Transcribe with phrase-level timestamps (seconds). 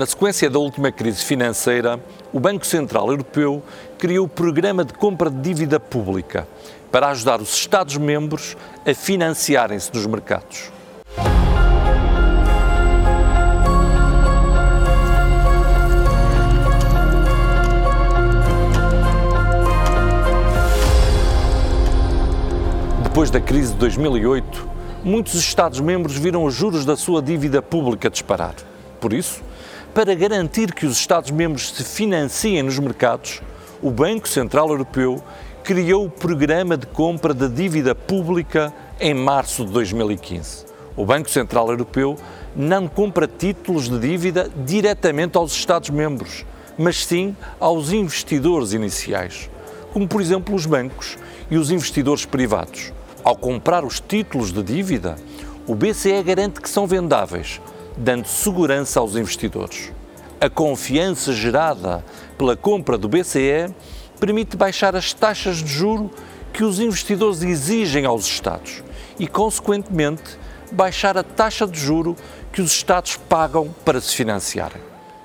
[0.00, 2.00] Na sequência da última crise financeira,
[2.32, 3.62] o Banco Central Europeu
[3.98, 6.48] criou o Programa de Compra de Dívida Pública
[6.90, 10.72] para ajudar os Estados-membros a financiarem-se nos mercados.
[23.04, 24.66] Depois da crise de 2008,
[25.04, 28.54] muitos Estados-membros viram os juros da sua dívida pública disparar.
[28.98, 29.42] Por isso,
[29.94, 33.42] para garantir que os Estados-membros se financiem nos mercados,
[33.82, 35.22] o Banco Central Europeu
[35.64, 40.66] criou o Programa de Compra da Dívida Pública em março de 2015.
[40.96, 42.16] O Banco Central Europeu
[42.54, 46.44] não compra títulos de dívida diretamente aos Estados-membros,
[46.78, 49.50] mas sim aos investidores iniciais,
[49.92, 51.18] como por exemplo os bancos
[51.50, 52.92] e os investidores privados.
[53.24, 55.16] Ao comprar os títulos de dívida,
[55.66, 57.60] o BCE garante que são vendáveis,
[58.00, 59.92] dando segurança aos investidores.
[60.40, 62.02] A confiança gerada
[62.38, 63.74] pela compra do BCE
[64.18, 66.10] permite baixar as taxas de juro
[66.50, 68.82] que os investidores exigem aos Estados
[69.18, 70.38] e, consequentemente,
[70.72, 72.16] baixar a taxa de juro
[72.50, 74.80] que os Estados pagam para se financiarem.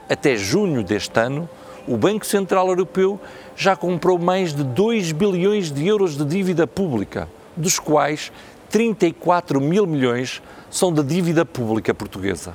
[0.10, 1.48] Até junho deste ano,
[1.88, 3.20] o Banco Central Europeu
[3.56, 8.34] já comprou mais de 2 bilhões de euros de dívida pública, dos quais
[8.76, 12.54] 34 mil milhões são da dívida pública portuguesa.